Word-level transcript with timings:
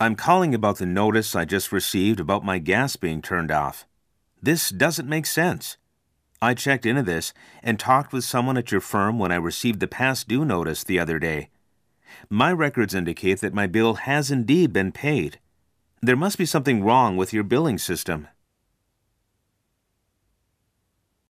I'm 0.00 0.14
calling 0.14 0.54
about 0.54 0.78
the 0.78 0.86
notice 0.86 1.34
I 1.34 1.44
just 1.44 1.72
received 1.72 2.20
about 2.20 2.44
my 2.44 2.58
gas 2.58 2.94
being 2.94 3.20
turned 3.20 3.50
off. 3.50 3.84
This 4.40 4.70
doesn't 4.70 5.08
make 5.08 5.26
sense. 5.26 5.76
I 6.40 6.54
checked 6.54 6.86
into 6.86 7.02
this 7.02 7.32
and 7.64 7.80
talked 7.80 8.12
with 8.12 8.22
someone 8.22 8.56
at 8.56 8.70
your 8.70 8.80
firm 8.80 9.18
when 9.18 9.32
I 9.32 9.36
received 9.36 9.80
the 9.80 9.88
past 9.88 10.28
due 10.28 10.44
notice 10.44 10.84
the 10.84 11.00
other 11.00 11.18
day. 11.18 11.48
My 12.30 12.52
records 12.52 12.94
indicate 12.94 13.40
that 13.40 13.52
my 13.52 13.66
bill 13.66 13.94
has 13.94 14.30
indeed 14.30 14.72
been 14.72 14.92
paid. 14.92 15.40
There 16.00 16.14
must 16.14 16.38
be 16.38 16.46
something 16.46 16.84
wrong 16.84 17.16
with 17.16 17.32
your 17.32 17.42
billing 17.42 17.78
system. 17.78 18.28